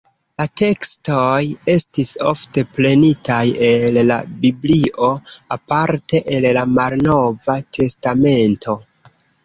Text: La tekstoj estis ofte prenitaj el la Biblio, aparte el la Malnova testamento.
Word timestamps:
La 0.41 0.45
tekstoj 0.59 1.41
estis 1.73 2.13
ofte 2.29 2.63
prenitaj 2.79 3.43
el 3.69 4.01
la 4.13 4.19
Biblio, 4.47 5.13
aparte 5.59 6.25
el 6.39 6.53
la 6.61 6.69
Malnova 6.77 7.63
testamento. 7.81 8.81